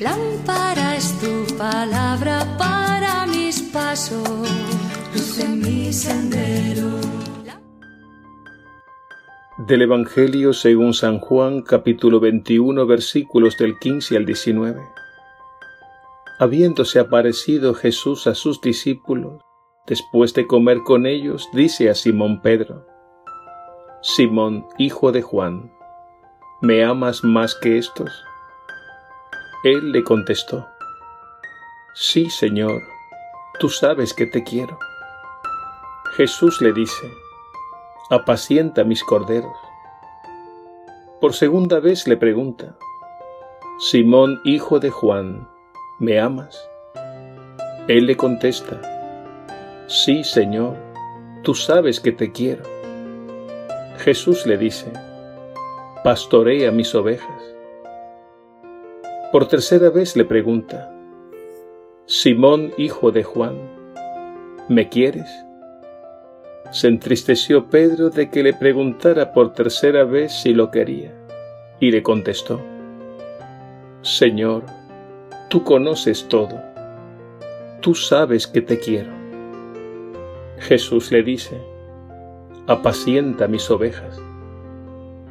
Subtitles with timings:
[0.00, 4.28] Lámpara es tu palabra para mis pasos,
[5.14, 6.90] luz en mi sendero.
[9.58, 14.80] Del Evangelio según San Juan capítulo 21 versículos del 15 al 19.
[16.38, 19.42] Habiéndose aparecido Jesús a sus discípulos,
[19.86, 22.86] después de comer con ellos, dice a Simón Pedro,
[24.02, 25.70] Simón, hijo de Juan,
[26.60, 28.24] ¿me amas más que estos?
[29.62, 30.66] Él le contestó,
[31.92, 32.80] Sí, Señor,
[33.58, 34.78] tú sabes que te quiero.
[36.16, 37.12] Jesús le dice,
[38.08, 39.52] Apacienta mis corderos.
[41.20, 42.74] Por segunda vez le pregunta,
[43.78, 45.46] Simón, hijo de Juan,
[45.98, 46.66] ¿me amas?
[47.86, 48.80] Él le contesta,
[49.88, 50.76] Sí, Señor,
[51.42, 52.62] tú sabes que te quiero.
[53.98, 54.90] Jesús le dice,
[56.02, 57.49] Pastorea mis ovejas.
[59.32, 60.92] Por tercera vez le pregunta,
[62.04, 63.54] Simón, hijo de Juan,
[64.68, 65.30] ¿me quieres?
[66.72, 71.14] Se entristeció Pedro de que le preguntara por tercera vez si lo quería,
[71.78, 72.60] y le contestó,
[74.02, 74.64] Señor,
[75.48, 76.60] tú conoces todo,
[77.80, 79.12] tú sabes que te quiero.
[80.58, 81.56] Jesús le dice,
[82.66, 84.20] apacienta mis ovejas,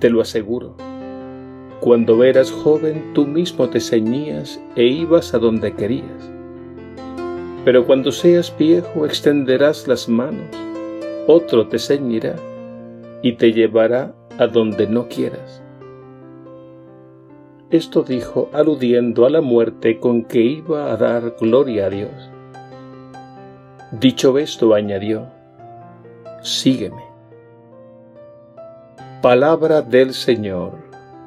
[0.00, 0.76] te lo aseguro
[1.80, 6.30] cuando eras joven tú mismo te ceñías e ibas a donde querías.
[7.64, 10.46] Pero cuando seas viejo extenderás las manos,
[11.26, 12.36] otro te ceñirá
[13.22, 15.62] y te llevará a donde no quieras.
[17.70, 22.30] Esto dijo aludiendo a la muerte con que iba a dar gloria a Dios.
[23.90, 25.26] Dicho esto, añadió,
[26.42, 27.02] Sígueme.
[29.20, 30.85] Palabra del Señor.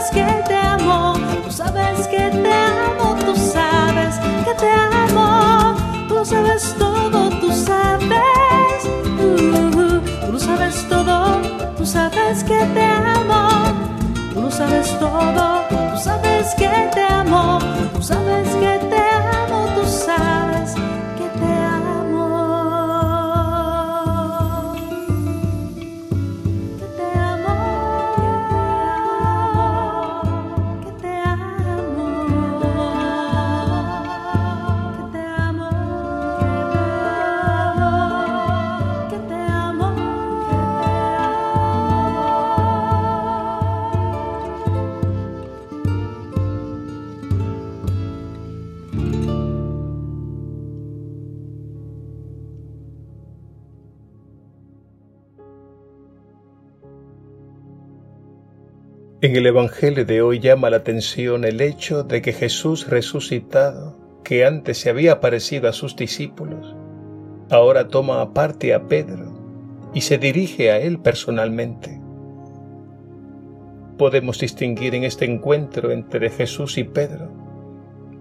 [0.00, 5.74] sabes que te amo, tú sabes que te amo, tú sabes que te amo,
[6.08, 11.42] tú lo sabes todo, tú sabes, uh, tú lo sabes todo,
[11.76, 13.48] tú sabes que te amo,
[14.32, 17.58] tú lo sabes todo, tú sabes que te amo.
[59.22, 63.94] En el Evangelio de hoy llama la atención el hecho de que Jesús resucitado,
[64.24, 66.74] que antes se había aparecido a sus discípulos,
[67.50, 72.00] ahora toma aparte a Pedro y se dirige a él personalmente,
[73.98, 77.30] podemos distinguir en este encuentro entre Jesús y Pedro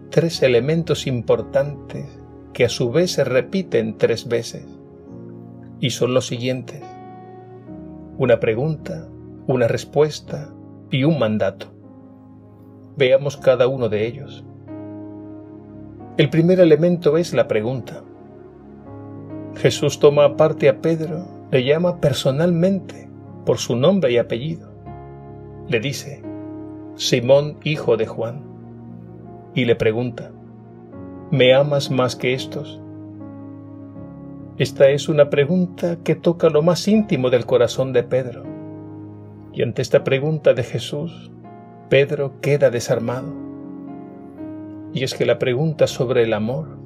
[0.10, 2.07] tres elementos importantes
[2.51, 4.66] que a su vez se repiten tres veces
[5.80, 6.84] y son los siguientes.
[8.18, 9.07] Una pregunta,
[9.48, 10.54] una respuesta
[10.91, 11.68] y un mandato.
[12.97, 14.44] Veamos cada uno de ellos.
[16.18, 18.03] El primer elemento es la pregunta.
[19.56, 23.09] Jesús toma aparte a Pedro, le llama personalmente
[23.45, 24.69] por su nombre y apellido.
[25.68, 26.21] Le dice,
[26.95, 28.44] Simón, hijo de Juan,
[29.56, 30.31] y le pregunta,
[31.31, 32.81] ¿me amas más que estos?
[34.57, 38.44] Esta es una pregunta que toca lo más íntimo del corazón de Pedro.
[39.54, 41.31] Y ante esta pregunta de Jesús,
[41.90, 43.34] Pedro queda desarmado.
[44.94, 46.78] Y es que la pregunta sobre el amor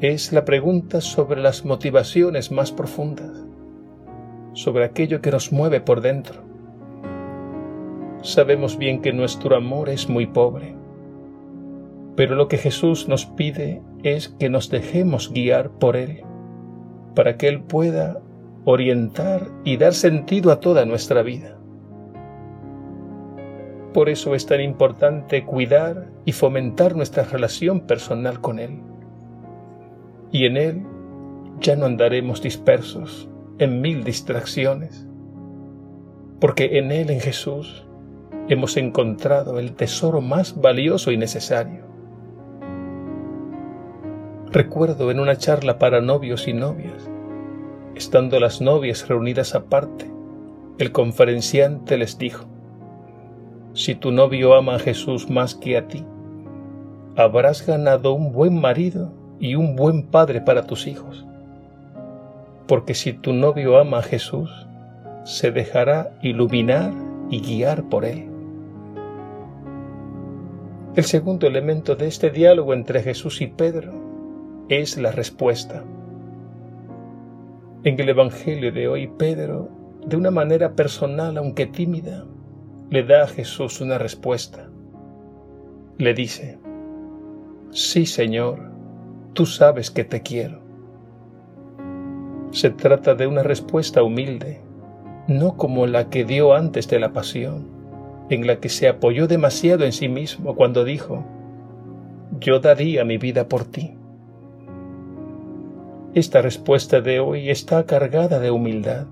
[0.00, 3.44] es la pregunta sobre las motivaciones más profundas,
[4.52, 6.42] sobre aquello que nos mueve por dentro.
[8.22, 10.76] Sabemos bien que nuestro amor es muy pobre,
[12.14, 16.22] pero lo que Jesús nos pide es que nos dejemos guiar por Él
[17.18, 18.20] para que Él pueda
[18.64, 21.57] orientar y dar sentido a toda nuestra vida.
[23.92, 28.78] Por eso es tan importante cuidar y fomentar nuestra relación personal con Él.
[30.30, 30.82] Y en Él
[31.60, 35.06] ya no andaremos dispersos en mil distracciones,
[36.40, 37.86] porque en Él, en Jesús,
[38.48, 41.88] hemos encontrado el tesoro más valioso y necesario,
[44.50, 47.10] Recuerdo en una charla para novios y novias,
[47.94, 50.10] estando las novias reunidas aparte,
[50.78, 52.46] el conferenciante les dijo,
[53.78, 56.04] Si tu novio ama a Jesús más que a ti,
[57.14, 61.24] habrás ganado un buen marido y un buen padre para tus hijos.
[62.66, 64.50] Porque si tu novio ama a Jesús,
[65.22, 66.92] se dejará iluminar
[67.30, 68.28] y guiar por él.
[70.96, 73.92] El segundo elemento de este diálogo entre Jesús y Pedro
[74.68, 75.84] es la respuesta.
[77.84, 79.68] En el Evangelio de hoy, Pedro,
[80.04, 82.24] de una manera personal, aunque tímida,
[82.90, 84.70] le da a Jesús una respuesta.
[85.98, 86.58] Le dice,
[87.70, 88.70] Sí, Señor,
[89.34, 90.60] tú sabes que te quiero.
[92.50, 94.62] Se trata de una respuesta humilde,
[95.26, 97.68] no como la que dio antes de la pasión,
[98.30, 101.26] en la que se apoyó demasiado en sí mismo cuando dijo,
[102.40, 103.98] Yo daría mi vida por ti.
[106.14, 109.06] Esta respuesta de hoy está cargada de humildad.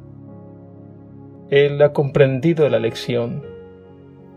[1.51, 3.56] Él ha comprendido la lección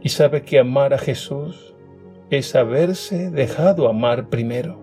[0.01, 1.75] y sabe que amar a Jesús
[2.29, 4.79] es haberse dejado amar primero.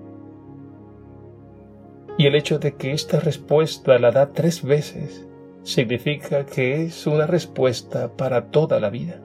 [2.18, 5.26] Y el hecho de que esta respuesta la da tres veces
[5.62, 9.20] significa que es una respuesta para toda la vida.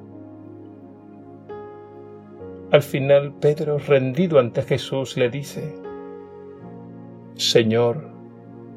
[2.72, 5.74] Al final Pedro, rendido ante Jesús, le dice,
[7.36, 8.12] Señor,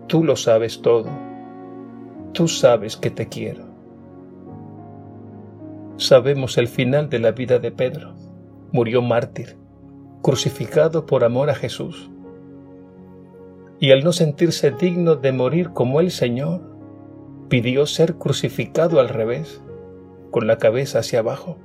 [0.07, 1.09] Tú lo sabes todo.
[2.33, 3.74] Tú sabes que te quiero.
[5.97, 8.15] Sabemos el final de la vida de Pedro.
[8.73, 9.57] Murió mártir,
[10.23, 12.11] crucificado por amor a Jesús.
[13.79, 16.63] Y al no sentirse digno de morir como el Señor,
[17.49, 19.63] pidió ser crucificado al revés,
[20.33, 21.59] con la cabeza hacia abajo.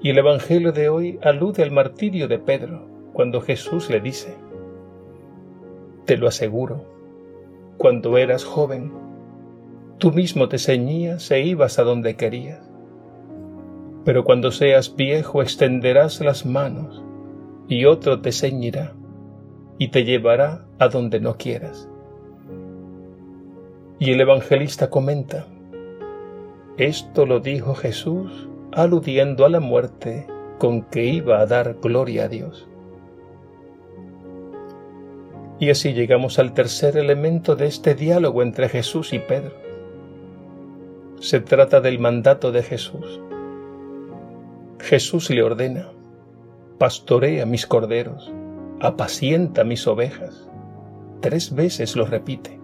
[0.00, 4.36] Y el Evangelio de hoy alude al martirio de Pedro, cuando Jesús le dice,
[6.06, 6.86] te lo aseguro,
[7.76, 9.05] cuando eras joven,
[9.98, 12.60] tú mismo te ceñías e ibas a donde querías.
[14.04, 17.02] Pero cuando seas viejo extenderás las manos
[17.68, 18.94] y otro te ceñirá
[19.78, 21.88] y te llevará a donde no quieras.
[23.98, 25.46] Y el evangelista comenta,
[26.76, 30.26] esto lo dijo Jesús aludiendo a la muerte
[30.58, 32.68] con que iba a dar gloria a Dios.
[35.58, 39.65] Y así llegamos al tercer elemento de este diálogo entre Jesús y Pedro.
[41.20, 43.20] Se trata del mandato de Jesús.
[44.78, 45.88] Jesús le ordena,
[46.78, 48.32] pastorea mis corderos,
[48.80, 50.48] apacienta mis ovejas.
[51.20, 52.60] Tres veces lo repite.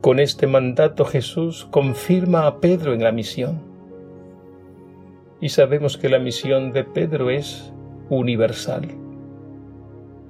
[0.00, 3.62] Con este mandato Jesús confirma a Pedro en la misión.
[5.40, 7.72] Y sabemos que la misión de Pedro es
[8.10, 8.88] universal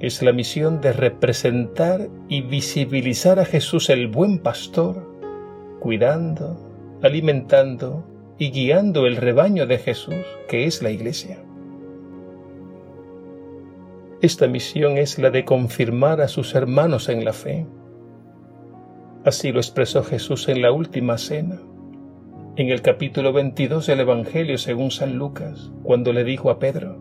[0.00, 5.13] es la misión de representar y visibilizar a Jesús el buen pastor,
[5.84, 6.56] cuidando,
[7.02, 8.06] alimentando
[8.38, 11.44] y guiando el rebaño de Jesús, que es la iglesia.
[14.22, 17.66] Esta misión es la de confirmar a sus hermanos en la fe.
[19.26, 21.60] Así lo expresó Jesús en la última cena,
[22.56, 26.98] en el capítulo 22 del Evangelio según San Lucas, cuando le dijo a Pedro,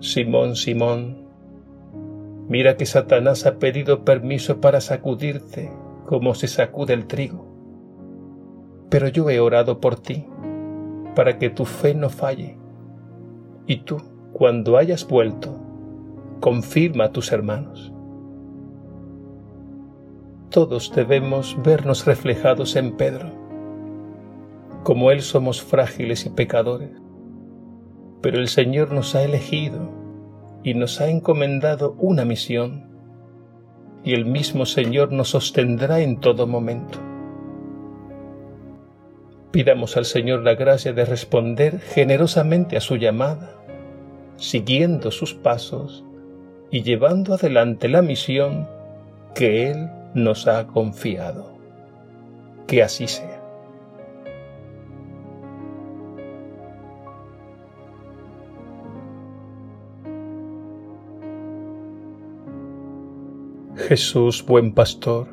[0.00, 1.28] Simón, Simón,
[2.48, 5.70] mira que Satanás ha pedido permiso para sacudirte
[6.06, 7.46] como se sacude el trigo.
[8.90, 10.26] Pero yo he orado por ti,
[11.14, 12.58] para que tu fe no falle.
[13.66, 13.98] Y tú,
[14.32, 15.58] cuando hayas vuelto,
[16.40, 17.92] confirma a tus hermanos.
[20.50, 23.44] Todos debemos vernos reflejados en Pedro
[24.84, 26.90] como Él somos frágiles y pecadores,
[28.20, 29.90] pero el Señor nos ha elegido
[30.62, 32.93] y nos ha encomendado una misión,
[34.04, 36.98] y el mismo Señor nos sostendrá en todo momento.
[39.50, 43.54] Pidamos al Señor la gracia de responder generosamente a su llamada,
[44.36, 46.04] siguiendo sus pasos
[46.70, 48.68] y llevando adelante la misión
[49.34, 51.56] que Él nos ha confiado.
[52.66, 53.33] Que así sea.
[63.88, 65.28] Jesús, buen pastor,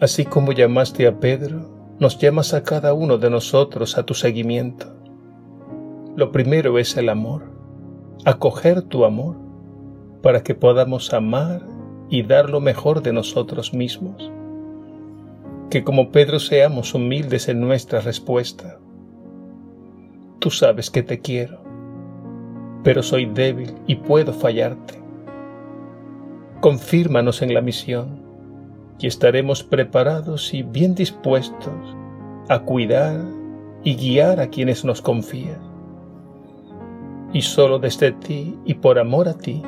[0.00, 4.86] así como llamaste a Pedro, nos llamas a cada uno de nosotros a tu seguimiento.
[6.14, 7.50] Lo primero es el amor,
[8.24, 9.34] acoger tu amor,
[10.22, 11.66] para que podamos amar
[12.08, 14.30] y dar lo mejor de nosotros mismos.
[15.70, 18.78] Que como Pedro seamos humildes en nuestra respuesta.
[20.38, 21.58] Tú sabes que te quiero,
[22.84, 24.99] pero soy débil y puedo fallarte
[26.60, 28.22] confírmanos en la misión
[28.98, 31.96] y estaremos preparados y bien dispuestos
[32.48, 33.20] a cuidar
[33.82, 35.60] y guiar a quienes nos confían.
[37.32, 39.62] Y solo desde ti y por amor a ti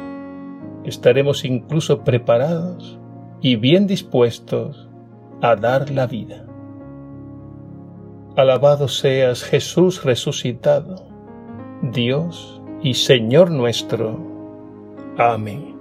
[0.85, 2.99] estaremos incluso preparados
[3.41, 4.89] y bien dispuestos
[5.41, 6.47] a dar la vida.
[8.37, 11.07] Alabado seas Jesús resucitado,
[11.83, 14.19] Dios y Señor nuestro.
[15.19, 15.72] Amén.